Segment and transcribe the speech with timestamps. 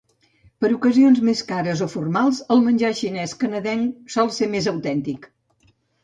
[0.63, 5.29] Per ocasions més cares o formals, el menjar xinès canadenc sol ser més autèntic.